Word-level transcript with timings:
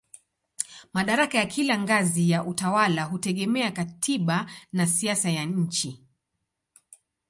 Madaraka 0.93 1.37
ya 1.37 1.45
kila 1.45 1.79
ngazi 1.79 2.29
ya 2.29 2.43
utawala 2.45 3.03
hutegemea 3.03 3.71
katiba 3.71 4.49
na 4.71 4.87
siasa 4.87 5.29
ya 5.29 5.45
nchi. 5.45 6.03